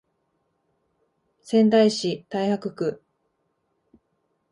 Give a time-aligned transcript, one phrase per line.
[1.41, 2.99] 仙台市太白区